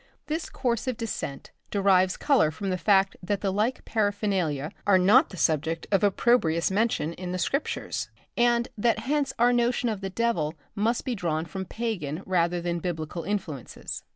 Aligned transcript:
This 0.25 0.49
course 0.49 0.87
of 0.87 0.97
descent 0.97 1.51
derives 1.69 2.17
colour 2.17 2.49
from 2.49 2.71
the 2.71 2.77
fact 2.79 3.15
that 3.21 3.41
the 3.41 3.53
like 3.53 3.85
paraphernalia 3.85 4.71
are 4.87 4.97
not 4.97 5.29
the 5.29 5.37
subject 5.37 5.85
of 5.91 6.03
opprobrious 6.03 6.71
mention 6.71 7.13
in 7.13 7.33
the 7.33 7.37
Scriptures, 7.37 8.09
and 8.35 8.67
that 8.75 8.97
hence 8.97 9.31
our 9.37 9.53
notion 9.53 9.89
of 9.89 10.01
the 10.01 10.09
devil 10.09 10.55
must 10.73 11.05
be 11.05 11.13
drawn 11.13 11.45
from 11.45 11.65
pagan 11.65 12.23
rather 12.25 12.59
than 12.59 12.79
biblical 12.79 13.21
influences. 13.21 14.01